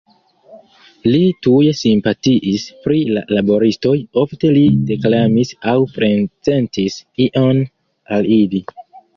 Li 1.07 1.19
tuj 1.47 1.67
simpatiis 1.79 2.65
pri 2.87 2.97
la 3.17 3.23
laboristoj, 3.39 3.93
ofte 4.23 4.51
li 4.57 4.65
deklamis 4.93 5.53
aŭ 5.75 5.79
prezentis 5.99 6.99
ion 7.29 7.63
al 8.17 8.33
ili. 8.41 8.65